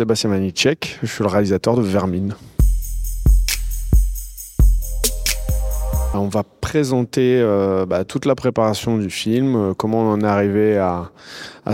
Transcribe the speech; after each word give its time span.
Sébastien 0.00 0.30
Manicek, 0.30 0.98
je 1.02 1.06
suis 1.08 1.22
le 1.22 1.28
réalisateur 1.28 1.76
de 1.76 1.82
Vermine. 1.82 2.34
On 6.14 6.26
va 6.26 6.42
présenter 6.42 7.38
euh, 7.38 7.84
bah, 7.84 8.06
toute 8.06 8.24
la 8.24 8.34
préparation 8.34 8.96
du 8.96 9.10
film, 9.10 9.56
euh, 9.56 9.74
comment 9.74 10.00
on 10.00 10.12
en 10.12 10.22
est 10.22 10.26
arrivé 10.26 10.78
à, 10.78 11.10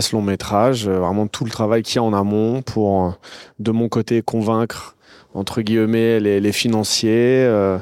ce 0.01 0.13
long 0.13 0.21
métrage, 0.21 0.89
euh, 0.89 0.99
vraiment 0.99 1.27
tout 1.27 1.45
le 1.45 1.51
travail 1.51 1.83
qu'il 1.83 1.95
y 1.95 1.99
a 1.99 2.03
en 2.03 2.11
amont 2.11 2.61
pour, 2.63 3.17
de 3.59 3.71
mon 3.71 3.87
côté, 3.87 4.21
convaincre 4.21 4.96
entre 5.37 5.61
guillemets 5.61 6.19
les, 6.19 6.39
les 6.39 6.51
financiers, 6.51 7.45
euh, 7.45 7.77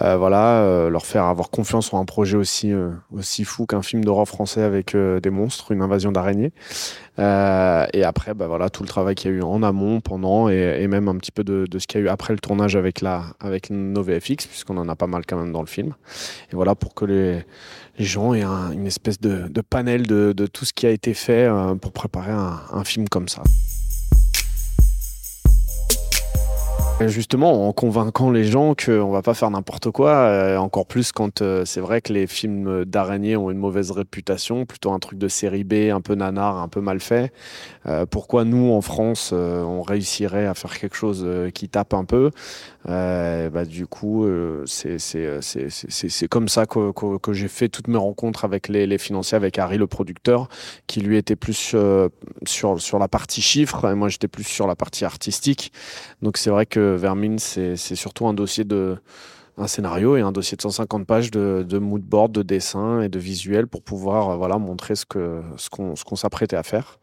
euh, 0.00 0.16
voilà, 0.16 0.62
euh, 0.62 0.88
leur 0.88 1.04
faire 1.04 1.24
avoir 1.24 1.50
confiance 1.50 1.92
en 1.92 2.00
un 2.00 2.06
projet 2.06 2.38
aussi 2.38 3.44
fou 3.44 3.66
qu'un 3.66 3.82
film 3.82 4.02
d'horreur 4.02 4.26
français 4.26 4.62
avec 4.62 4.96
des 4.96 5.30
monstres, 5.30 5.72
une 5.72 5.82
invasion 5.82 6.10
d'araignées. 6.10 6.52
et 7.18 8.04
après, 8.04 8.34
bah 8.34 8.46
voilà, 8.46 8.70
tout 8.70 8.82
le 8.82 8.88
travail 8.88 9.14
qu'il 9.14 9.30
y 9.30 9.34
a 9.34 9.36
eu 9.36 9.42
en 9.42 9.62
amont, 9.62 10.00
pendant, 10.00 10.48
et, 10.48 10.86
même 10.88 11.08
un 11.08 11.16
petit 11.16 11.32
peu 11.32 11.44
de, 11.44 11.66
ce 11.78 11.86
qu'il 11.86 12.00
y 12.00 12.02
a 12.02 12.06
eu 12.06 12.08
après 12.08 12.32
le 12.32 12.38
tournage 12.38 12.76
avec 12.76 13.02
la 13.02 13.24
avec 13.40 13.70
nos 13.70 14.02
VFX, 14.02 14.46
puisqu'on 14.46 14.78
en 14.78 14.88
a 14.88 14.96
pas 14.96 15.06
mal 15.06 15.26
quand 15.26 15.36
même 15.36 15.52
dans 15.52 15.60
le 15.60 15.66
film. 15.66 15.94
Et 16.52 16.56
voilà, 16.56 16.74
pour 16.74 16.94
que 16.94 17.04
les, 17.04 17.44
gens 17.98 18.32
aient 18.34 18.44
une 18.44 18.86
espèce 18.86 19.20
de, 19.20 19.60
panel 19.60 20.06
de, 20.06 20.46
tout 20.46 20.64
ce 20.64 20.72
qui 20.72 20.86
a 20.86 20.90
été 20.90 21.12
fait 21.12 21.48
pour 21.82 21.92
préparer 21.92 22.32
un 22.32 22.84
film 22.84 23.08
comme 23.08 23.28
ça. 23.28 23.42
Justement, 26.98 27.68
en 27.68 27.74
convainquant 27.74 28.30
les 28.30 28.44
gens 28.44 28.74
qu'on 28.74 29.10
va 29.10 29.20
pas 29.20 29.34
faire 29.34 29.50
n'importe 29.50 29.90
quoi, 29.90 30.12
euh, 30.12 30.56
encore 30.56 30.86
plus 30.86 31.12
quand 31.12 31.42
euh, 31.42 31.66
c'est 31.66 31.82
vrai 31.82 32.00
que 32.00 32.10
les 32.10 32.26
films 32.26 32.86
d'araignées 32.86 33.36
ont 33.36 33.50
une 33.50 33.58
mauvaise 33.58 33.90
réputation, 33.90 34.64
plutôt 34.64 34.92
un 34.92 34.98
truc 34.98 35.18
de 35.18 35.28
série 35.28 35.62
B, 35.62 35.90
un 35.92 36.00
peu 36.00 36.14
nanar, 36.14 36.56
un 36.56 36.68
peu 36.68 36.80
mal 36.80 37.00
fait. 37.00 37.34
Euh, 37.84 38.06
pourquoi 38.06 38.44
nous, 38.44 38.72
en 38.72 38.80
France, 38.80 39.32
on 39.32 39.82
réussirait 39.82 40.46
à 40.46 40.54
faire 40.54 40.78
quelque 40.78 40.96
chose 40.96 41.26
qui 41.52 41.68
tape 41.68 41.92
un 41.92 42.06
peu? 42.06 42.30
Bah, 42.86 43.64
Du 43.64 43.86
coup, 43.86 44.26
c'est 44.66 46.28
comme 46.28 46.48
ça 46.48 46.66
que, 46.66 46.92
que, 46.92 47.18
que 47.18 47.32
j'ai 47.32 47.48
fait 47.48 47.68
toutes 47.68 47.88
mes 47.88 47.98
rencontres 47.98 48.44
avec 48.44 48.68
les, 48.68 48.86
les, 48.86 48.98
financiers, 48.98 49.36
avec 49.36 49.58
Harry, 49.58 49.78
le 49.78 49.86
producteur, 49.86 50.48
qui 50.86 51.00
lui 51.00 51.16
était 51.16 51.36
plus 51.36 51.76
sur, 52.46 52.80
sur 52.80 52.98
la 52.98 53.08
partie 53.08 53.42
chiffres, 53.42 53.90
et 53.90 53.94
moi 53.94 54.08
j'étais 54.08 54.28
plus 54.28 54.44
sur 54.44 54.66
la 54.66 54.76
partie 54.76 55.04
artistique. 55.04 55.72
Donc 56.22 56.36
c'est 56.36 56.50
vrai 56.50 56.66
que 56.66 56.94
Vermine, 56.94 57.38
c'est 57.38 57.76
surtout 57.76 58.26
un 58.26 58.34
dossier 58.34 58.64
de 58.64 58.96
un 59.58 59.66
scénario 59.66 60.16
et 60.16 60.20
un 60.20 60.32
dossier 60.32 60.56
de 60.56 60.62
150 60.62 61.06
pages 61.06 61.30
de, 61.30 61.64
de 61.66 61.78
mood 61.78 62.02
board, 62.02 62.32
de 62.32 62.42
dessin 62.42 63.00
et 63.00 63.08
de 63.08 63.18
visuel 63.18 63.66
pour 63.66 63.82
pouvoir 63.82 64.30
euh, 64.30 64.36
voilà, 64.36 64.58
montrer 64.58 64.94
ce 64.96 65.06
qu'on 65.06 65.42
ce 65.56 66.04
qu'on 66.04 66.16
s'apprêtait 66.16 66.56
à 66.56 66.62
faire. 66.62 66.98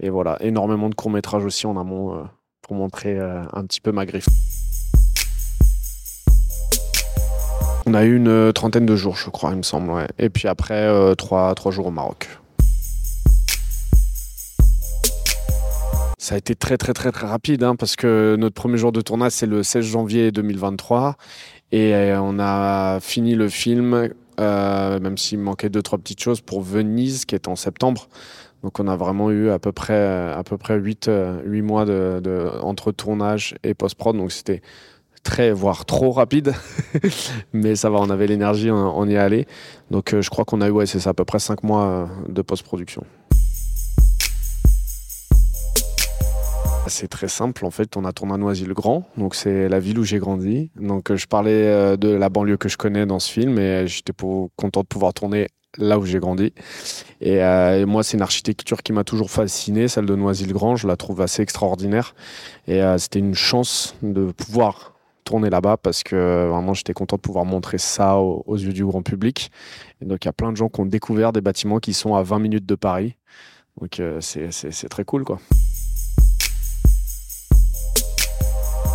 Et 0.00 0.10
voilà, 0.10 0.36
énormément 0.40 0.88
de 0.88 0.94
courts-métrages 0.94 1.44
aussi 1.44 1.66
en 1.66 1.76
amont 1.76 2.14
euh, 2.14 2.22
pour 2.62 2.76
montrer 2.76 3.18
euh, 3.18 3.42
un 3.52 3.64
petit 3.66 3.80
peu 3.80 3.92
ma 3.92 4.06
griffe. 4.06 4.28
On 7.92 7.94
a 7.94 8.04
eu 8.04 8.16
une 8.16 8.54
trentaine 8.54 8.86
de 8.86 8.96
jours, 8.96 9.16
je 9.16 9.28
crois, 9.28 9.50
il 9.50 9.58
me 9.58 9.62
semble. 9.62 9.92
Et 10.18 10.30
puis 10.30 10.48
après, 10.48 11.14
trois, 11.16 11.54
trois 11.54 11.70
jours 11.70 11.88
au 11.88 11.90
Maroc. 11.90 12.26
Ça 16.16 16.36
a 16.36 16.38
été 16.38 16.54
très 16.54 16.78
très 16.78 16.94
très 16.94 17.12
très 17.12 17.26
rapide 17.26 17.62
hein, 17.62 17.76
parce 17.76 17.96
que 17.96 18.36
notre 18.38 18.54
premier 18.54 18.78
jour 18.78 18.92
de 18.92 19.02
tournage 19.02 19.32
c'est 19.32 19.44
le 19.44 19.62
16 19.62 19.84
janvier 19.84 20.32
2023 20.32 21.16
et 21.72 21.94
euh, 21.94 22.18
on 22.22 22.38
a 22.38 22.98
fini 23.00 23.34
le 23.34 23.50
film 23.50 24.08
euh, 24.40 24.98
même 24.98 25.18
s'il 25.18 25.40
manquait 25.40 25.68
deux 25.68 25.82
trois 25.82 25.98
petites 25.98 26.22
choses 26.22 26.40
pour 26.40 26.62
Venise 26.62 27.26
qui 27.26 27.34
est 27.34 27.46
en 27.46 27.56
septembre. 27.56 28.08
Donc 28.62 28.80
on 28.80 28.88
a 28.88 28.96
vraiment 28.96 29.30
eu 29.30 29.50
à 29.50 29.58
peu 29.58 29.72
près 29.72 30.32
à 30.32 30.42
peu 30.44 30.56
près 30.56 30.78
8, 30.78 31.06
8 31.06 31.08
euh, 31.08 31.62
mois 31.62 31.84
de, 31.84 32.50
entre 32.62 32.92
tournage 32.92 33.54
et 33.64 33.74
post-prod 33.74 34.16
donc 34.16 34.32
c'était 34.32 34.62
très 35.22 35.52
voire 35.52 35.84
trop 35.84 36.10
rapide 36.10 36.52
mais 37.52 37.76
ça 37.76 37.90
va 37.90 37.98
on 37.98 38.10
avait 38.10 38.26
l'énergie 38.26 38.70
on, 38.70 39.06
y 39.06 39.14
est 39.14 39.18
allé 39.18 39.46
donc 39.90 40.12
euh, 40.14 40.22
je 40.22 40.30
crois 40.30 40.44
qu'on 40.44 40.60
a 40.60 40.68
eu 40.68 40.70
ouais 40.70 40.86
c'est 40.86 41.00
ça 41.00 41.10
à 41.10 41.14
peu 41.14 41.24
près 41.24 41.38
5 41.38 41.62
mois 41.62 42.08
de 42.28 42.42
post-production. 42.42 43.04
C'est 46.88 47.08
très 47.08 47.28
simple, 47.28 47.64
en 47.64 47.70
fait, 47.70 47.96
on 47.96 48.04
a 48.04 48.12
tourné 48.12 48.34
à 48.34 48.36
Noisy-le-Grand, 48.38 49.08
donc 49.16 49.36
c'est 49.36 49.68
la 49.68 49.78
ville 49.78 50.00
où 50.00 50.04
j'ai 50.04 50.18
grandi. 50.18 50.70
Donc 50.74 51.10
euh, 51.10 51.16
je 51.16 51.28
parlais 51.28 51.66
euh, 51.68 51.96
de 51.96 52.08
la 52.08 52.28
banlieue 52.28 52.56
que 52.56 52.68
je 52.68 52.76
connais 52.76 53.06
dans 53.06 53.20
ce 53.20 53.30
film 53.30 53.58
et 53.58 53.86
j'étais 53.86 54.12
content 54.56 54.80
de 54.80 54.86
pouvoir 54.86 55.14
tourner 55.14 55.48
là 55.78 55.98
où 55.98 56.04
j'ai 56.04 56.18
grandi. 56.18 56.52
Et, 57.20 57.42
euh, 57.42 57.86
moi, 57.86 58.02
c'est 58.02 58.16
une 58.16 58.22
architecture 58.22 58.82
qui 58.82 58.92
m'a 58.92 59.04
toujours 59.04 59.30
fasciné, 59.30 59.88
celle 59.88 60.06
de 60.06 60.14
Noisy-le-Grand, 60.14 60.76
je 60.76 60.86
la 60.86 60.96
trouve 60.96 61.20
assez 61.20 61.42
extraordinaire. 61.42 62.14
Et 62.66 62.82
euh, 62.82 62.98
c'était 62.98 63.20
une 63.20 63.34
chance 63.34 63.94
de 64.02 64.32
pouvoir 64.32 64.91
tourner 65.32 65.48
là-bas 65.48 65.78
parce 65.78 66.02
que 66.02 66.46
vraiment 66.46 66.74
j'étais 66.74 66.92
content 66.92 67.16
de 67.16 67.22
pouvoir 67.22 67.46
montrer 67.46 67.78
ça 67.78 68.18
aux, 68.18 68.56
yeux 68.58 68.74
du 68.74 68.84
grand 68.84 69.00
public. 69.00 69.50
Donc 70.02 70.24
il 70.24 70.28
y 70.28 70.28
a 70.28 70.32
plein 70.34 70.52
de 70.52 70.58
gens 70.58 70.68
qui 70.68 70.80
ont 70.80 70.86
découvert 70.86 71.32
des 71.32 71.40
bâtiments 71.40 71.78
qui 71.78 71.94
sont 71.94 72.14
à 72.14 72.22
20 72.22 72.38
minutes 72.38 72.66
de 72.66 72.74
Paris. 72.74 73.16
Donc 73.80 73.98
euh, 73.98 74.20
c'est 74.20 74.88
très 74.90 75.04
cool 75.04 75.24
quoi. 75.24 75.38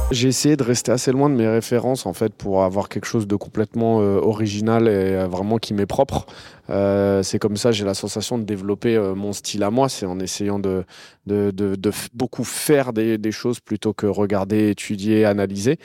J'ai 0.09 0.29
essayé 0.29 0.55
de 0.55 0.63
rester 0.63 0.93
assez 0.93 1.11
loin 1.11 1.29
de 1.29 1.35
mes 1.35 1.49
références 1.49 2.05
en 2.05 2.13
fait 2.13 2.33
pour 2.33 2.63
avoir 2.63 2.87
quelque 2.87 3.03
chose 3.03 3.27
de 3.27 3.35
complètement 3.35 3.99
euh, 3.99 4.21
original 4.21 4.87
et 4.87 4.91
euh, 4.91 5.27
vraiment 5.27 5.57
qui 5.57 5.73
m'est 5.73 5.85
propre. 5.85 6.25
Euh, 6.69 7.23
c'est 7.23 7.39
comme 7.39 7.57
ça, 7.57 7.73
j'ai 7.73 7.83
la 7.83 7.93
sensation 7.93 8.37
de 8.37 8.43
développer 8.43 8.95
euh, 8.95 9.15
mon 9.15 9.33
style 9.33 9.63
à 9.63 9.69
moi. 9.69 9.89
C'est 9.89 10.05
en 10.05 10.17
essayant 10.19 10.59
de, 10.59 10.85
de, 11.25 11.51
de, 11.51 11.75
de 11.75 11.91
beaucoup 12.13 12.45
faire 12.45 12.93
des, 12.93 13.17
des, 13.17 13.33
choses 13.33 13.59
plutôt 13.59 13.91
que 13.91 14.05
regarder, 14.05 14.69
étudier, 14.69 15.25
analyser. 15.25 15.77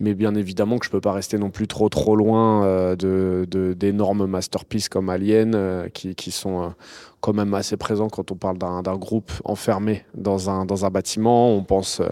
Mais 0.00 0.14
bien 0.14 0.34
évidemment 0.34 0.78
que 0.78 0.86
je 0.86 0.90
peux 0.90 1.00
pas 1.00 1.12
rester 1.12 1.38
non 1.38 1.50
plus 1.50 1.68
trop 1.68 1.88
trop 1.88 2.16
loin 2.16 2.96
de 2.96 3.46
d'énormes 3.74 4.26
masterpieces 4.26 4.88
comme 4.88 5.08
Alien 5.08 5.88
qui, 5.94 6.16
qui 6.16 6.32
sont 6.32 6.74
quand 7.20 7.32
même 7.32 7.54
assez 7.54 7.76
présents 7.76 8.08
quand 8.08 8.32
on 8.32 8.36
parle 8.36 8.58
d'un 8.58 8.96
groupe 8.96 9.30
enfermé 9.44 10.04
dans 10.14 10.50
un, 10.50 10.64
dans 10.64 10.84
un 10.84 10.90
bâtiment. 10.90 11.52
On 11.54 11.62
pense 11.62 12.02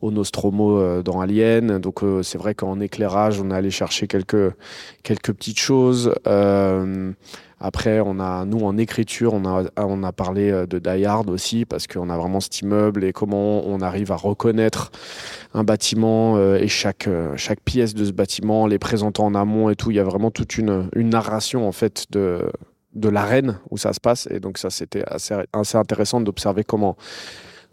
au 0.00 0.10
Nostromo 0.10 0.78
euh, 0.78 1.02
dans 1.02 1.20
Alien. 1.20 1.78
Donc 1.78 2.02
euh, 2.02 2.22
c'est 2.22 2.38
vrai 2.38 2.54
qu'en 2.54 2.80
éclairage, 2.80 3.40
on 3.40 3.50
est 3.50 3.54
allé 3.54 3.70
chercher 3.70 4.06
quelques, 4.06 4.52
quelques 5.02 5.32
petites 5.32 5.58
choses. 5.58 6.14
Euh, 6.26 7.12
après, 7.58 8.00
on 8.00 8.20
a, 8.20 8.44
nous, 8.44 8.60
en 8.66 8.76
écriture, 8.76 9.32
on 9.32 9.46
a, 9.46 9.64
on 9.78 10.02
a 10.02 10.12
parlé 10.12 10.50
de 10.68 10.78
Die 10.78 11.06
Hard 11.06 11.30
aussi, 11.30 11.64
parce 11.64 11.86
qu'on 11.86 12.10
a 12.10 12.18
vraiment 12.18 12.38
cet 12.38 12.60
immeuble 12.60 13.02
et 13.02 13.14
comment 13.14 13.66
on 13.66 13.80
arrive 13.80 14.12
à 14.12 14.16
reconnaître 14.16 14.92
un 15.54 15.64
bâtiment 15.64 16.38
et 16.38 16.68
chaque, 16.68 17.08
chaque 17.36 17.60
pièce 17.60 17.94
de 17.94 18.04
ce 18.04 18.12
bâtiment, 18.12 18.66
les 18.66 18.78
présentant 18.78 19.24
en 19.24 19.34
amont 19.34 19.70
et 19.70 19.74
tout. 19.74 19.90
Il 19.90 19.96
y 19.96 20.00
a 20.00 20.04
vraiment 20.04 20.30
toute 20.30 20.58
une, 20.58 20.90
une 20.94 21.08
narration, 21.08 21.66
en 21.66 21.72
fait, 21.72 22.04
de, 22.10 22.42
de 22.92 23.08
l'arène 23.08 23.58
où 23.70 23.78
ça 23.78 23.94
se 23.94 24.00
passe. 24.00 24.28
Et 24.30 24.38
donc, 24.38 24.58
ça, 24.58 24.68
c'était 24.68 25.04
assez, 25.06 25.34
assez 25.54 25.78
intéressant 25.78 26.20
d'observer 26.20 26.62
comment 26.62 26.98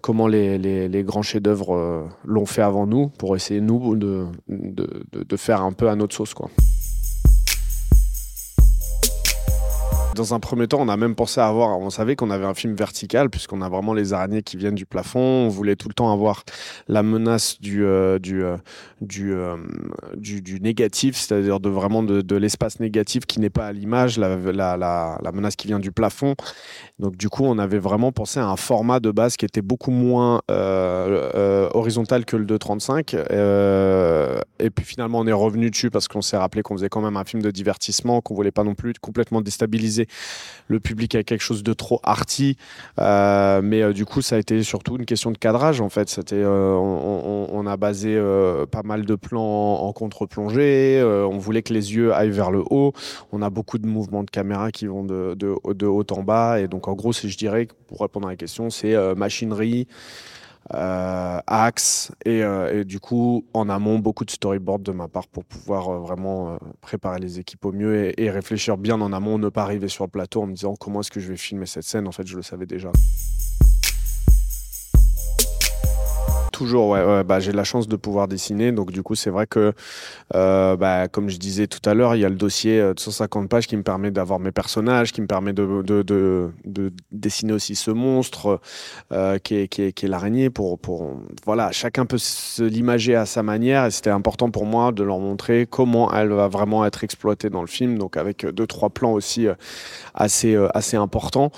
comment 0.03 0.27
les, 0.27 1.03
grands 1.05 1.21
chefs-d'œuvre 1.21 1.75
euh, 1.75 2.03
l'ont 2.25 2.45
fait 2.45 2.61
avant 2.61 2.85
nous 2.85 3.07
pour 3.07 3.35
essayer, 3.37 3.61
nous, 3.61 3.95
de, 3.95 4.25
de, 4.49 5.05
de, 5.13 5.37
faire 5.37 5.61
un 5.61 5.71
peu 5.71 5.89
à 5.89 5.95
notre 5.95 6.13
sauce. 6.13 6.33
Quoi. 6.33 6.49
Dans 10.15 10.33
un 10.33 10.39
premier 10.39 10.67
temps, 10.67 10.79
on 10.81 10.89
a 10.89 10.97
même 10.97 11.15
pensé 11.15 11.41
à 11.41 11.47
avoir, 11.47 11.79
on 11.79 11.89
savait 11.89 12.15
qu'on 12.15 12.29
avait 12.29 12.45
un 12.45 12.53
film 12.53 12.75
vertical 12.75 13.29
puisqu'on 13.29 13.61
a 13.61 13.69
vraiment 13.69 13.93
les 13.93 14.13
araignées 14.13 14.43
qui 14.43 14.57
viennent 14.57 14.75
du 14.75 14.85
plafond. 14.85 15.19
On 15.19 15.49
voulait 15.49 15.75
tout 15.75 15.87
le 15.87 15.93
temps 15.93 16.11
avoir 16.11 16.43
la 16.87 17.03
menace 17.03 17.59
du 17.59 17.83
euh, 17.83 18.19
du, 18.19 18.43
euh, 18.43 18.57
euh, 19.19 19.57
du, 20.15 20.41
du 20.41 20.61
négatif, 20.61 21.15
c'est-à-dire 21.15 21.59
de 21.59 21.69
vraiment 21.69 22.03
de, 22.03 22.35
l'espace 22.35 22.79
négatif 22.79 23.25
qui 23.25 23.39
n'est 23.39 23.49
pas 23.49 23.67
à 23.67 23.71
l'image, 23.71 24.17
la, 24.17 24.35
la, 24.35 24.77
la, 24.77 25.19
la, 25.21 25.31
menace 25.31 25.55
qui 25.55 25.67
vient 25.67 25.79
du 25.79 25.91
plafond. 25.91 26.35
Donc 26.99 27.15
du 27.17 27.29
coup, 27.29 27.43
on 27.43 27.57
avait 27.57 27.79
vraiment 27.79 28.11
pensé 28.11 28.39
à 28.39 28.47
un 28.47 28.55
format 28.55 28.99
de 28.99 29.11
base 29.11 29.37
qui 29.37 29.45
était 29.45 29.61
beaucoup 29.61 29.91
moins 29.91 30.41
horizontal 30.49 32.25
que 32.25 32.37
le 32.37 32.45
2.35. 32.45 33.15
Euh, 33.31 34.39
et 34.59 34.69
puis 34.69 34.85
finalement, 34.85 35.19
on 35.19 35.27
est 35.27 35.33
revenu 35.33 35.69
dessus 35.69 35.89
parce 35.89 36.07
qu'on 36.07 36.21
s'est 36.21 36.37
rappelé 36.37 36.61
qu'on 36.61 36.75
faisait 36.75 36.89
quand 36.89 37.01
même 37.01 37.17
un 37.17 37.23
film 37.23 37.41
de 37.41 37.51
divertissement, 37.51 38.21
qu'on 38.21 38.33
voulait 38.33 38.51
pas 38.51 38.63
non 38.63 38.75
plus 38.75 38.93
complètement 39.01 39.41
déstabiliser 39.41 40.02
le 40.67 40.79
public 40.79 41.15
avec 41.15 41.27
quelque 41.27 41.41
chose 41.41 41.63
de 41.63 41.73
trop 41.73 41.99
arty. 42.03 42.57
Euh, 42.99 43.61
mais 43.63 43.81
euh, 43.81 43.93
du 43.93 44.05
coup, 44.05 44.21
ça 44.21 44.35
a 44.35 44.39
été 44.39 44.63
surtout 44.63 44.97
une 44.97 45.05
question 45.05 45.31
de 45.31 45.37
cadrage 45.37 45.81
en 45.81 45.89
fait. 45.89 46.09
C'était, 46.09 46.35
euh, 46.35 46.73
on, 46.73 47.65
a 47.65 47.77
basé 47.77 48.21
pas 48.71 48.83
mal 48.83 49.05
de 49.05 49.15
plans 49.15 49.75
en, 49.75 49.93
contre-plongée. 49.93 51.01
On 51.03 51.37
voulait 51.37 51.61
que 51.61 51.73
les 51.73 51.95
yeux 51.95 52.13
aillent 52.13 52.29
vers 52.29 52.51
le 52.51 52.63
haut. 52.69 52.93
On 53.31 53.41
a 53.41 53.49
beaucoup 53.49 53.77
de 53.77 53.87
mouvements 53.87 54.23
de 54.23 54.29
caméra 54.29 54.71
qui 54.71 54.87
vont 54.87 55.05
de, 55.05 55.33
de, 55.35 55.85
haut 55.85 56.05
en 56.11 56.23
bas. 56.23 56.59
Et 56.59 56.67
donc, 56.67 56.89
en 56.89 56.93
gros, 56.93 57.13
je 57.13 57.37
dirais, 57.37 57.67
pour 57.87 58.01
répondre 58.01 58.27
à 58.27 58.31
la 58.31 58.35
question, 58.35 58.69
c'est 58.69 58.95
machinerie 59.15 59.87
euh, 60.73 61.39
axe 61.45 62.11
et, 62.25 62.41
euh, 62.41 62.81
et, 62.81 62.85
du 62.85 62.99
coup 62.99 63.45
en 63.53 63.67
amont 63.69 63.99
beaucoup 63.99 64.23
de 64.23 64.31
storyboard 64.31 64.81
de 64.81 64.93
ma 64.93 65.09
part 65.09 65.27
pour 65.27 65.43
pouvoir 65.43 65.89
euh, 65.89 65.99
vraiment 65.99 66.53
euh, 66.53 66.57
préparer 66.79 67.19
les 67.19 67.37
équipes 67.39 67.65
au 67.65 67.73
mieux 67.73 68.05
et, 68.05 68.23
et, 68.23 68.31
réfléchir 68.31 68.77
bien 68.77 69.01
en 69.01 69.11
amont, 69.11 69.37
ne 69.37 69.49
pas 69.49 69.63
arriver 69.63 69.89
sur 69.89 70.05
le 70.05 70.09
plateau 70.09 70.41
en 70.41 70.47
me 70.47 70.53
disant 70.53 70.75
comment 70.79 71.01
est-ce 71.01 71.11
que 71.11 71.19
je 71.19 71.27
vais 71.27 71.37
filmer 71.37 71.65
cette 71.65 71.83
scène. 71.83 72.07
En 72.07 72.13
fait, 72.13 72.25
je 72.25 72.35
le 72.37 72.43
savais 72.43 72.65
déjà. 72.65 72.91
Toujours, 76.53 76.89
ouais. 76.89 77.23
bah, 77.23 77.39
j'ai 77.39 77.51
la 77.51 77.63
chance 77.63 77.87
de 77.87 77.95
pouvoir 77.95 78.27
dessiner. 78.27 78.71
Donc, 78.71 78.91
du 78.91 79.01
coup, 79.01 79.15
c'est 79.15 79.31
vrai 79.31 79.47
que, 79.47 79.73
euh, 80.35 80.77
bah, 80.77 81.07
comme 81.07 81.27
je 81.27 81.37
disais 81.37 81.65
tout 81.65 81.81
à 81.83 81.95
l'heure, 81.95 82.15
il 82.15 82.21
y 82.21 82.25
a 82.25 82.29
le 82.29 82.35
dossier 82.35 82.79
de 82.79 82.93
150 82.95 83.49
pages 83.49 83.65
qui 83.65 83.75
me 83.75 83.81
permet 83.81 84.11
d'avoir 84.11 84.39
mes 84.39 84.51
personnages, 84.51 85.11
qui 85.11 85.21
me 85.21 85.25
permet 85.25 85.51
de, 85.51 85.81
de, 85.81 86.03
de, 86.03 86.93
dessiner 87.11 87.53
aussi 87.53 87.73
ce 87.73 87.89
monstre 87.89 88.61
euh, 89.11 89.39
qui 89.39 89.55
est, 89.55 89.67
qui 89.67 89.81
est, 89.81 90.07
l'araignée. 90.07 90.51
Pour, 90.51 90.77
pour, 90.77 91.15
voilà, 91.43 91.71
chacun 91.71 92.05
peut 92.05 92.19
l'imager 92.59 93.15
à 93.15 93.25
sa 93.25 93.41
manière. 93.41 93.85
Et 93.85 93.91
c'était 93.91 94.11
important 94.11 94.51
pour 94.51 94.67
moi 94.67 94.91
de 94.91 95.01
leur 95.01 95.17
montrer 95.17 95.67
comment 95.67 96.13
elle 96.13 96.29
va 96.29 96.49
vraiment 96.49 96.85
être 96.85 97.03
exploitée 97.03 97.49
dans 97.49 97.61
le 97.61 97.67
film. 97.67 97.97
Donc, 97.97 98.15
avec 98.15 98.45
deux, 98.45 98.67
trois 98.67 98.91
plans 98.91 99.13
aussi 99.13 99.47
assez, 100.13 100.55
assez 100.75 100.97
importants. 100.97 101.51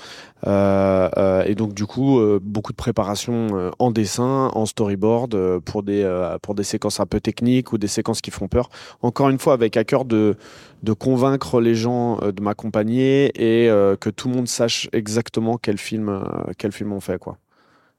Euh, 0.46 1.08
euh, 1.16 1.44
et 1.44 1.54
donc 1.54 1.72
du 1.72 1.86
coup, 1.86 2.20
euh, 2.20 2.38
beaucoup 2.42 2.72
de 2.72 2.76
préparation 2.76 3.72
en 3.78 3.90
dessin, 3.90 4.50
en 4.54 4.66
storyboard 4.86 5.60
pour 5.60 5.82
des 5.82 6.36
pour 6.42 6.54
des 6.54 6.62
séquences 6.62 7.00
un 7.00 7.06
peu 7.06 7.20
techniques 7.20 7.72
ou 7.72 7.78
des 7.78 7.88
séquences 7.88 8.20
qui 8.20 8.30
font 8.30 8.48
peur. 8.48 8.68
Encore 9.02 9.28
une 9.28 9.38
fois, 9.38 9.54
avec 9.54 9.76
à 9.76 9.84
cœur 9.84 10.04
de 10.04 10.36
de 10.82 10.92
convaincre 10.92 11.60
les 11.60 11.74
gens 11.74 12.18
de 12.18 12.42
m'accompagner 12.42 13.32
et 13.34 13.68
que 14.00 14.10
tout 14.10 14.28
le 14.28 14.34
monde 14.34 14.48
sache 14.48 14.88
exactement 14.92 15.58
quel 15.58 15.78
film 15.78 16.24
quel 16.58 16.72
film 16.72 16.92
on 16.92 17.00
fait 17.00 17.18
quoi. 17.18 17.38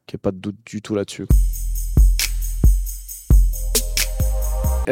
Qu'il 0.06 0.18
n'y 0.18 0.22
ait 0.22 0.24
pas 0.24 0.32
de 0.32 0.38
doute 0.38 0.58
du 0.66 0.82
tout 0.82 0.96
là-dessus. 0.96 1.28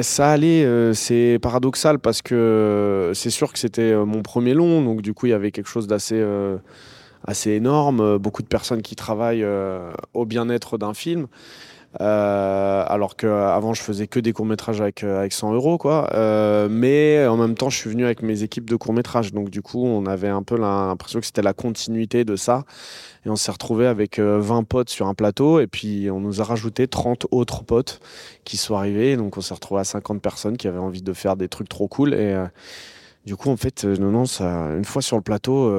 Ça 0.02 0.32
allait, 0.32 0.94
c'est 0.94 1.40
paradoxal 1.42 2.00
parce 2.00 2.22
que 2.22 3.12
c'est 3.14 3.30
sûr 3.30 3.54
que 3.54 3.60
c'était 3.60 3.96
mon 3.96 4.24
premier 4.24 4.54
long, 4.54 4.84
donc 4.84 5.02
du 5.02 5.14
coup 5.14 5.28
il 5.28 5.30
y 5.30 5.34
avait 5.34 5.52
quelque 5.52 5.70
chose 5.70 5.88
d'assez 5.88 6.22
assez 7.26 7.52
énorme, 7.52 8.00
euh, 8.02 8.18
beaucoup 8.18 8.42
de 8.42 8.48
personnes 8.48 8.82
qui 8.82 8.96
travaillent 8.96 9.44
euh, 9.44 9.92
au 10.14 10.26
bien-être 10.26 10.78
d'un 10.78 10.94
film. 10.94 11.28
Euh, 12.02 12.84
alors 12.88 13.16
qu'avant 13.16 13.74
je 13.74 13.82
faisais 13.82 14.08
que 14.08 14.20
des 14.20 14.34
courts 14.34 14.46
métrages 14.46 14.82
avec, 14.82 15.04
avec 15.04 15.34
100 15.34 15.54
euros 15.54 15.78
quoi. 15.78 16.10
Mais 16.70 17.26
en 17.28 17.38
même 17.38 17.56
temps 17.56 17.70
je 17.70 17.78
suis 17.78 17.90
venu 17.90 18.06
avec 18.06 18.22
mes 18.22 18.44
équipes 18.44 18.70
de 18.70 18.76
courts 18.76 18.94
métrages 18.94 19.34
donc 19.34 19.50
du 19.50 19.62
coup 19.62 19.86
on 19.86 20.06
avait 20.06 20.30
un 20.30 20.44
peu 20.44 20.58
l'impression 20.58 21.20
que 21.20 21.26
c'était 21.26 21.42
la 21.42 21.54
continuité 21.54 22.26
de 22.26 22.36
ça. 22.36 22.64
Et 23.26 23.30
on 23.30 23.36
s'est 23.36 23.52
retrouvé 23.52 23.88
avec 23.88 24.20
20 24.20 24.64
potes 24.64 24.90
sur 24.90 25.08
un 25.08 25.14
plateau. 25.16 25.60
Et 25.60 25.68
puis 25.68 26.10
on 26.12 26.20
nous 26.20 26.42
a 26.42 26.44
rajouté 26.44 26.88
30 26.88 27.28
autres 27.32 27.64
potes 27.64 28.00
qui 28.44 28.58
sont 28.58 28.76
arrivés. 28.76 29.18
Donc 29.18 29.38
on 29.38 29.42
s'est 29.42 29.54
retrouvé 29.54 29.82
à 29.82 29.84
50 29.84 30.22
personnes 30.22 30.58
qui 30.58 30.68
avaient 30.68 30.78
envie 30.78 31.02
de 31.02 31.14
faire 31.14 31.36
des 31.36 31.48
trucs 31.48 31.70
trop 31.70 31.88
cool. 31.88 32.14
Et 32.14 32.36
du 33.26 33.36
coup 33.36 33.50
en 33.50 33.58
fait 33.58 33.86
non 33.86 34.26
ça 34.26 34.48
une 34.76 34.86
fois 34.86 35.02
sur 35.02 35.16
le 35.16 35.24
plateau 35.24 35.72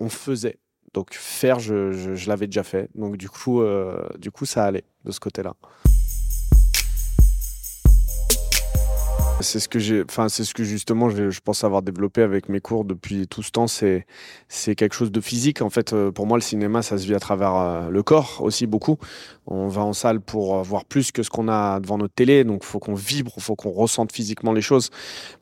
on 0.00 0.08
faisait 0.08 0.58
donc 0.94 1.14
faire, 1.14 1.58
je, 1.58 2.28
l'avais 2.28 2.46
déjà 2.46 2.62
fait. 2.62 2.88
Donc 2.94 3.16
du 3.16 3.28
coup, 3.28 3.62
euh, 3.62 4.06
du 4.18 4.30
coup, 4.30 4.46
ça 4.46 4.64
allait 4.64 4.84
de 5.04 5.10
ce 5.10 5.20
côté-là. 5.20 5.54
C'est 9.42 9.60
ce 9.60 9.68
que 9.68 9.78
j'ai, 9.78 10.02
enfin 10.08 10.28
c'est 10.28 10.44
ce 10.44 10.54
que 10.54 10.64
justement 10.64 11.10
je, 11.10 11.40
pense 11.40 11.64
avoir 11.64 11.82
développé 11.82 12.22
avec 12.22 12.48
mes 12.48 12.60
cours 12.60 12.84
depuis 12.84 13.26
tout 13.26 13.42
ce 13.42 13.50
temps. 13.50 13.66
C'est 13.66 14.06
c'est 14.48 14.74
quelque 14.74 14.94
chose 14.94 15.12
de 15.12 15.20
physique 15.20 15.62
en 15.62 15.70
fait. 15.70 15.92
Euh, 15.92 16.10
pour 16.10 16.26
moi, 16.26 16.36
le 16.36 16.42
cinéma, 16.42 16.82
ça 16.82 16.98
se 16.98 17.06
vit 17.06 17.14
à 17.14 17.20
travers 17.20 17.54
euh, 17.54 17.88
le 17.88 18.02
corps 18.02 18.40
aussi 18.42 18.66
beaucoup. 18.66 18.98
On 19.46 19.68
va 19.68 19.82
en 19.82 19.92
salle 19.92 20.20
pour 20.20 20.56
euh, 20.56 20.62
voir 20.62 20.84
plus 20.84 21.10
que 21.12 21.22
ce 21.22 21.30
qu'on 21.30 21.48
a 21.48 21.80
devant 21.80 21.98
notre 21.98 22.14
télé, 22.14 22.44
donc 22.44 22.64
faut 22.64 22.78
qu'on 22.78 22.94
vibre, 22.94 23.32
faut 23.38 23.56
qu'on 23.56 23.70
ressente 23.70 24.12
physiquement 24.12 24.52
les 24.52 24.62
choses. 24.62 24.90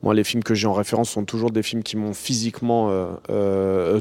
Moi, 0.01 0.13
les 0.13 0.23
films 0.23 0.43
que 0.43 0.55
j'ai 0.55 0.67
en 0.67 0.73
référence 0.73 1.09
sont 1.09 1.25
toujours 1.25 1.51
des 1.51 1.63
films 1.63 1.83
qui 1.83 1.97
m'ont 1.97 2.13
physiquement 2.13 2.89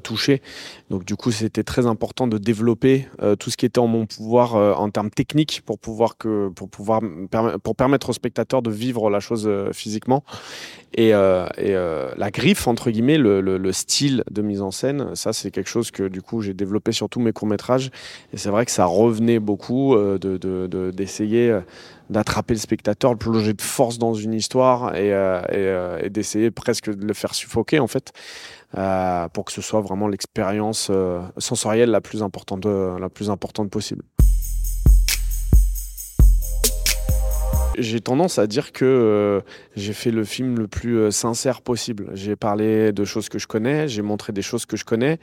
touché. 0.02 0.42
Donc 0.90 1.04
du 1.04 1.16
coup, 1.16 1.30
c'était 1.30 1.62
très 1.62 1.86
important 1.86 2.26
de 2.26 2.38
développer 2.38 3.08
tout 3.38 3.50
ce 3.50 3.56
qui 3.56 3.66
était 3.66 3.78
en 3.78 3.86
mon 3.86 4.06
pouvoir 4.06 4.54
en 4.54 4.90
termes 4.90 5.10
techniques 5.10 5.62
pour 5.64 5.78
pouvoir 5.78 6.16
que 6.16 6.48
pour 6.48 6.68
pouvoir 6.68 7.00
pour 7.62 7.76
permettre 7.76 8.10
aux 8.10 8.12
spectateurs 8.12 8.62
de 8.62 8.70
vivre 8.70 9.10
la 9.10 9.20
chose 9.20 9.48
Et, 10.94 11.14
euh, 11.14 11.46
euh, 11.58 12.10
la 12.16 12.30
griffe, 12.30 12.66
entre 12.66 12.90
guillemets, 12.90 13.18
le, 13.18 13.72
style 13.72 14.24
de 14.30 14.42
mise 14.42 14.60
en 14.60 14.70
scène, 14.70 15.14
ça 15.14 15.32
c'est 15.32 15.50
quelque 15.50 15.68
chose 15.68 15.92
que 15.92 16.08
du 16.08 16.22
coup 16.22 16.40
j'ai 16.40 16.54
développé 16.54 16.90
sur 16.90 17.08
tous 17.08 17.20
mes 17.20 17.32
courts-métrages. 17.32 17.90
Et 18.32 18.36
c'est 18.36 18.50
vrai 18.50 18.64
que 18.64 18.72
ça 18.72 18.84
revenait 18.84 19.38
beaucoup 19.38 19.94
euh, 19.94 20.18
d'essayer 20.92 21.56
d'attraper 22.08 22.54
le 22.54 22.60
spectateur, 22.60 23.12
de 23.12 23.18
plonger 23.18 23.52
de 23.52 23.62
force 23.62 23.98
dans 23.98 24.14
une 24.14 24.34
histoire 24.34 24.96
et, 24.96 25.12
d'essayer 26.10 26.50
presque 26.50 26.90
de 26.90 27.06
le 27.06 27.14
faire 27.14 27.34
suffoquer 27.34 27.78
en 27.78 27.86
fait. 27.86 28.12
pour 29.32 29.44
que 29.44 29.52
ce 29.52 29.62
soit 29.62 29.80
vraiment 29.80 30.08
l'expérience 30.08 30.90
sensorielle 31.38 31.90
la 31.90 32.00
plus 32.00 32.22
importante, 32.24 32.66
la 32.66 33.08
plus 33.08 33.30
importante 33.30 33.70
possible. 33.70 34.02
J'ai 37.80 38.02
tendance 38.02 38.38
à 38.38 38.46
dire 38.46 38.72
que 38.72 38.84
euh, 38.84 39.40
j'ai 39.74 39.94
fait 39.94 40.10
le 40.10 40.24
film 40.24 40.58
le 40.58 40.68
plus 40.68 40.98
euh, 40.98 41.10
sincère 41.10 41.62
possible. 41.62 42.10
J'ai 42.12 42.36
parlé 42.36 42.92
de 42.92 43.04
choses 43.04 43.30
que 43.30 43.38
je 43.38 43.46
connais, 43.46 43.88
j'ai 43.88 44.02
montré 44.02 44.34
des 44.34 44.42
choses 44.42 44.66
que 44.66 44.76
je 44.76 44.84
connais. 44.84 45.18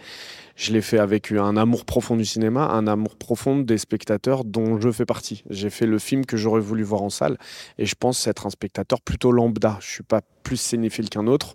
Je 0.55 0.73
l'ai 0.73 0.81
fait 0.81 0.97
avec 0.97 1.31
un 1.31 1.55
amour 1.55 1.85
profond 1.85 2.15
du 2.15 2.25
cinéma, 2.25 2.67
un 2.69 2.87
amour 2.87 3.15
profond 3.15 3.59
des 3.59 3.77
spectateurs 3.77 4.43
dont 4.43 4.81
je 4.81 4.91
fais 4.91 5.05
partie. 5.05 5.43
J'ai 5.51 5.69
fait 5.69 5.85
le 5.85 5.99
film 5.99 6.25
que 6.25 6.35
j'aurais 6.35 6.61
voulu 6.61 6.81
voir 6.81 7.03
en 7.03 7.11
salle 7.11 7.37
et 7.77 7.85
je 7.85 7.93
pense 7.93 8.25
être 8.25 8.47
un 8.47 8.49
spectateur 8.49 9.01
plutôt 9.01 9.31
lambda. 9.31 9.77
Je 9.79 9.91
suis 9.91 10.03
pas 10.03 10.21
plus 10.41 10.57
cinéphile 10.57 11.09
qu'un 11.09 11.27
autre 11.27 11.53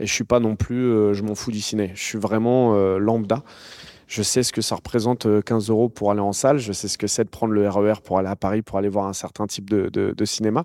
et 0.00 0.06
je 0.06 0.12
suis 0.14 0.24
pas 0.24 0.40
non 0.40 0.56
plus 0.56 0.82
euh, 0.82 1.12
je 1.12 1.22
m'en 1.24 1.34
fous 1.34 1.52
du 1.52 1.60
ciné. 1.60 1.92
Je 1.94 2.02
suis 2.02 2.18
vraiment 2.18 2.74
lambda. 2.98 3.44
Je 4.08 4.22
sais 4.22 4.42
ce 4.42 4.52
que 4.52 4.62
ça 4.62 4.74
représente 4.74 5.26
15 5.44 5.68
euh, 5.68 5.72
euros 5.72 5.88
pour 5.90 6.10
aller 6.10 6.20
en 6.20 6.32
salle. 6.32 6.58
Je 6.58 6.72
sais 6.72 6.88
ce 6.88 6.96
que 6.96 7.06
c'est 7.06 7.24
de 7.24 7.28
prendre 7.28 7.52
le 7.52 7.68
RER 7.68 7.92
e 7.92 8.00
pour 8.02 8.18
aller 8.18 8.28
à 8.28 8.36
Paris 8.36 8.62
pour 8.62 8.78
aller 8.78 8.88
voir 8.88 9.06
un 9.06 9.12
certain 9.12 9.46
type 9.46 9.68
de, 9.68 10.24
cinéma. 10.24 10.64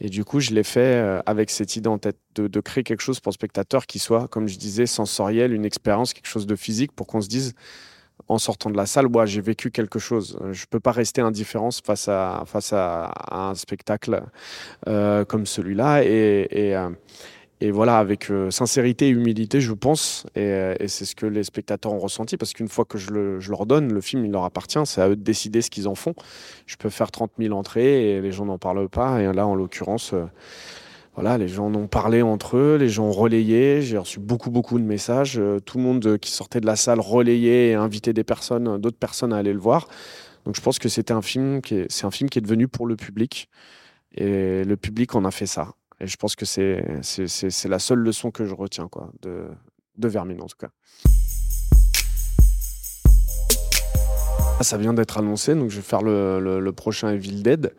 Et 0.00 0.08
du 0.08 0.24
coup, 0.24 0.40
je 0.40 0.50
l'ai 0.50 0.64
fait 0.64 0.80
euh, 0.80 1.20
avec 1.24 1.50
cette 1.50 1.76
idée 1.76 1.88
en 1.88 1.98
tête 1.98 2.18
de, 2.34 2.60
créer 2.60 2.82
quelque 2.82 3.00
chose 3.00 3.20
pour 3.20 3.30
le 3.30 3.34
spectateur 3.34 3.86
qui 3.86 4.00
soit, 4.00 4.26
comme 4.26 4.48
je 4.48 4.58
disais, 4.58 4.86
sensoriel, 4.86 5.52
une 5.52 5.64
expérience, 5.64 6.12
quelque 6.12 6.26
chose 6.26 6.48
de 6.48 6.56
physique 6.56 6.90
pour 6.90 7.06
qu'on 7.06 7.20
se 7.20 7.28
dise 7.28 7.54
en 8.28 8.38
sortant 8.38 8.70
de 8.70 8.76
la 8.76 8.86
salle, 8.86 9.08
moi, 9.08 9.26
j'ai 9.26 9.40
vécu 9.40 9.70
quelque 9.70 9.98
chose. 10.00 10.38
Je 10.52 10.62
ne 10.62 10.66
peux 10.68 10.80
pas 10.80 10.92
rester 10.92 11.20
indifférent 11.20 11.70
face 11.84 12.08
à, 12.08 12.42
face 12.46 12.72
à, 12.72 13.12
un 13.30 13.54
spectacle 13.54 14.22
euh, 14.88 15.24
comme 15.24 15.46
celui-là. 15.46 16.02
Et 16.04 16.76
voilà, 17.62 17.98
avec 17.98 18.30
euh, 18.30 18.50
sincérité 18.50 19.06
et 19.06 19.10
humilité, 19.10 19.60
je 19.60 19.72
pense, 19.72 20.26
euh, 20.36 20.74
et, 20.80 20.88
c'est 20.88 21.04
ce 21.04 21.14
que 21.14 21.26
les 21.26 21.44
spectateurs 21.44 21.92
ont 21.92 21.98
ressenti, 21.98 22.36
parce 22.36 22.52
qu'une 22.52 22.68
fois 22.68 22.84
que 22.84 22.98
je, 22.98 23.10
le, 23.10 23.38
leur 23.48 23.66
donne, 23.66 23.92
le 23.92 24.00
film, 24.00 24.24
il 24.24 24.32
leur 24.32 24.44
appartient, 24.44 24.84
c'est 24.84 25.00
à 25.00 25.08
eux 25.08 25.16
de 25.16 25.22
décider 25.22 25.62
ce 25.62 25.70
qu'ils 25.70 25.88
en 25.88 25.94
font. 25.94 26.14
Je 26.66 26.76
peux 26.76 26.90
faire 26.90 27.10
30 27.10 27.32
000 27.38 27.56
entrées 27.56 28.10
et 28.10 28.20
les 28.20 28.32
gens 28.32 28.44
n'en 28.44 28.58
parlent 28.58 28.88
pas, 28.88 29.20
et 29.20 29.32
là, 29.32 29.46
en 29.46 29.54
l'occurrence, 29.54 30.12
euh, 30.12 30.24
voilà, 31.14 31.38
les 31.38 31.48
gens 31.48 31.66
en 31.66 31.74
ont 31.74 31.86
parlé 31.86 32.22
entre 32.22 32.56
eux, 32.56 32.76
les 32.76 32.88
gens 32.88 33.04
ont 33.04 33.12
relayé, 33.12 33.82
j'ai 33.82 33.98
reçu 33.98 34.18
beaucoup, 34.18 34.50
beaucoup 34.50 34.78
de 34.78 34.84
messages, 34.84 35.40
tout 35.64 35.78
le 35.78 35.84
monde 35.84 36.18
qui 36.18 36.32
sortait 36.32 36.60
de 36.60 36.66
la 36.66 36.76
salle 36.76 36.98
relayait 36.98 37.68
et 37.68 37.74
invitait 37.74 38.12
des 38.12 38.24
personnes, 38.24 38.78
d'autres 38.78 38.98
personnes 38.98 39.32
à 39.32 39.36
aller 39.36 39.52
le 39.52 39.60
voir. 39.60 39.86
Donc 40.44 40.56
je 40.56 40.60
pense 40.60 40.80
que 40.80 40.88
c'était 40.88 41.14
un 41.14 41.22
film 41.22 41.62
qui 41.62 41.84
c'est 41.88 42.04
un 42.04 42.10
film 42.10 42.28
qui 42.28 42.40
est 42.40 42.42
devenu 42.42 42.66
pour 42.66 42.86
le 42.86 42.96
public, 42.96 43.48
et 44.16 44.64
le 44.64 44.76
public 44.76 45.14
en 45.14 45.24
a 45.24 45.30
fait 45.30 45.46
ça. 45.46 45.68
Et 46.04 46.06
je 46.06 46.16
pense 46.18 46.36
que 46.36 46.44
c'est, 46.44 46.84
la 47.64 47.78
seule 47.78 48.00
leçon 48.00 48.30
que 48.30 48.44
je 48.44 48.54
retiens 48.54 48.88
quoi, 48.88 49.10
de, 49.22 49.46
de 49.96 50.08
Vermine 50.08 50.42
en 50.42 50.46
tout 50.46 50.58
cas. 50.58 50.68
Ah, 54.60 54.62
ça 54.62 54.76
vient 54.76 54.92
d'être 54.92 55.16
annoncé, 55.16 55.54
donc 55.54 55.70
je 55.70 55.76
vais 55.76 55.82
faire 55.82 56.02
le, 56.02 56.60
le, 56.60 56.72
prochain 56.72 57.08
Evil 57.08 57.42
Dead. 57.42 57.74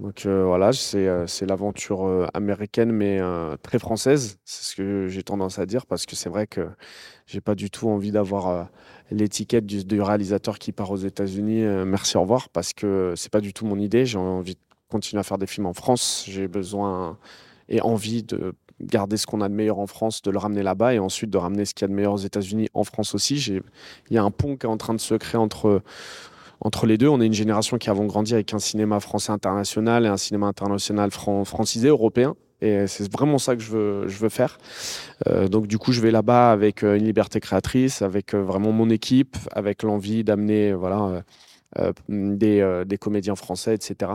Donc 0.00 0.26
euh, 0.26 0.44
voilà, 0.44 0.74
c'est, 0.74 1.08
euh, 1.08 1.24
l'aventure 1.48 2.04
euh, 2.04 2.26
américaine 2.34 2.92
mais 2.92 3.22
très 3.62 3.78
française, 3.78 4.38
c'est 4.44 4.64
ce 4.64 4.76
que 4.76 5.08
j'ai 5.08 5.22
tendance 5.22 5.58
à 5.58 5.64
dire 5.64 5.86
parce 5.86 6.04
que 6.04 6.14
c'est 6.14 6.28
vrai 6.28 6.46
que 6.46 6.68
j'ai 7.24 7.40
pas 7.40 7.54
du 7.54 7.70
tout 7.70 7.88
envie 7.88 8.10
d'avoir 8.10 8.68
l'étiquette 9.10 9.64
du, 9.64 9.82
du, 9.82 10.02
réalisateur 10.02 10.58
qui 10.58 10.72
part 10.72 10.90
aux 10.90 10.98
États-Unis. 10.98 11.62
merci, 11.86 12.18
au 12.18 12.20
revoir, 12.20 12.50
parce 12.50 12.74
que 12.74 13.14
c'est 13.16 13.32
pas 13.32 13.40
du 13.40 13.54
tout 13.54 13.64
mon 13.64 13.78
idée. 13.78 14.04
J'ai 14.04 14.18
envie 14.18 14.56
de 14.56 14.60
continuer 14.90 15.20
à 15.20 15.24
faire 15.24 15.38
des 15.38 15.46
films 15.46 15.64
en 15.64 15.72
France. 15.72 16.26
J'ai 16.28 16.48
besoin 16.48 17.16
et 17.72 17.80
envie 17.80 18.22
de 18.22 18.54
garder 18.80 19.16
ce 19.16 19.26
qu'on 19.26 19.40
a 19.40 19.48
de 19.48 19.54
meilleur 19.54 19.78
en 19.78 19.86
France, 19.86 20.22
de 20.22 20.30
le 20.30 20.38
ramener 20.38 20.62
là-bas 20.62 20.94
et 20.94 20.98
ensuite 20.98 21.30
de 21.30 21.38
ramener 21.38 21.64
ce 21.64 21.74
qu'il 21.74 21.82
y 21.82 21.86
a 21.86 21.88
de 21.88 21.94
meilleur 21.94 22.12
aux 22.12 22.18
États-Unis 22.18 22.68
en 22.74 22.84
France 22.84 23.14
aussi. 23.14 23.36
Il 24.10 24.14
y 24.14 24.18
a 24.18 24.22
un 24.22 24.30
pont 24.30 24.56
qui 24.56 24.66
est 24.66 24.68
en 24.68 24.76
train 24.76 24.94
de 24.94 25.00
se 25.00 25.14
créer 25.14 25.40
entre, 25.40 25.82
entre 26.60 26.86
les 26.86 26.98
deux. 26.98 27.08
On 27.08 27.20
est 27.20 27.26
une 27.26 27.32
génération 27.32 27.78
qui 27.78 27.90
avons 27.90 28.06
grandi 28.06 28.34
avec 28.34 28.52
un 28.54 28.58
cinéma 28.58 29.00
français 29.00 29.32
international 29.32 30.04
et 30.04 30.08
un 30.08 30.16
cinéma 30.16 30.46
international 30.46 31.10
francisé, 31.10 31.88
européen. 31.88 32.34
Et 32.60 32.86
c'est 32.86 33.10
vraiment 33.12 33.38
ça 33.38 33.56
que 33.56 33.62
je 33.62 33.72
veux, 33.72 34.08
je 34.08 34.18
veux 34.18 34.28
faire. 34.28 34.58
Euh, 35.26 35.48
donc 35.48 35.66
du 35.66 35.78
coup, 35.78 35.90
je 35.90 36.00
vais 36.00 36.12
là-bas 36.12 36.52
avec 36.52 36.84
euh, 36.84 36.96
une 36.96 37.04
liberté 37.04 37.40
créatrice, 37.40 38.02
avec 38.02 38.34
euh, 38.34 38.42
vraiment 38.42 38.70
mon 38.70 38.88
équipe, 38.88 39.36
avec 39.52 39.82
l'envie 39.82 40.22
d'amener 40.22 40.72
voilà, 40.72 41.24
des, 42.08 42.84
des, 42.86 42.98
comédiens 42.98 43.36
français, 43.36 43.74
etc. 43.74 44.12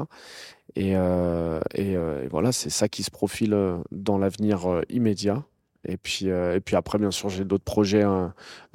Euh, 0.77 1.59
euh, 1.77 2.23
et, 2.23 2.27
voilà, 2.27 2.51
c'est 2.51 2.69
ça 2.69 2.87
qui 2.87 3.03
se 3.03 3.11
profile 3.11 3.53
euh, 3.53 3.77
dans 3.91 4.17
l'avenir 4.17 4.81
immédiat. 4.89 5.43
Et 5.89 5.95
puis, 5.95 6.25
et 6.25 6.59
puis 6.59 6.75
après, 6.75 6.97
bien 6.97 7.11
sûr, 7.11 7.29
j'ai 7.29 7.45
d'autres 7.45 7.63
projets 7.63 8.03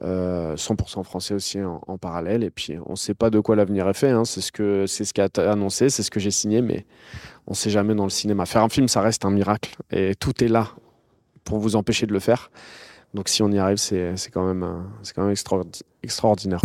100% 0.00 1.04
français 1.04 1.34
aussi 1.34 1.60
en, 1.60 1.98
parallèle. 1.98 2.42
Et 2.42 2.48
puis, 2.48 2.78
on 2.86 2.92
ne 2.92 2.96
sait 2.96 3.12
pas 3.12 3.28
de 3.28 3.38
quoi 3.38 3.54
l'avenir 3.54 3.86
est 3.86 3.94
fait. 3.94 4.08
Hein. 4.08 4.24
C'est 4.24 4.40
ce 4.40 4.50
que 4.50 4.86
c'est 4.86 5.04
ce 5.04 5.12
qui 5.12 5.20
a 5.20 5.28
annoncé, 5.50 5.90
c'est 5.90 6.02
ce 6.02 6.10
que 6.10 6.20
j'ai 6.20 6.30
signé, 6.30 6.62
mais 6.62 6.86
on 7.46 7.50
ne 7.50 7.56
sait 7.56 7.68
jamais 7.68 7.94
dans 7.94 8.04
le 8.04 8.10
cinéma. 8.10 8.46
Faire 8.46 8.62
un 8.62 8.70
film, 8.70 8.88
ça 8.88 9.02
reste 9.02 9.26
un 9.26 9.30
miracle. 9.30 9.76
Et 9.90 10.14
tout 10.14 10.42
est 10.42 10.48
là 10.48 10.70
pour 11.44 11.58
vous 11.58 11.76
empêcher 11.76 12.06
de 12.06 12.14
le 12.14 12.20
faire. 12.20 12.50
Donc 13.12 13.28
si 13.28 13.42
on 13.42 13.50
y 13.50 13.58
arrive, 13.58 13.76
c'est 13.76 14.14
quand 14.32 14.46
même, 14.46 14.66
quand 15.14 15.26
même 15.26 15.34
extraordinaire. 16.02 16.62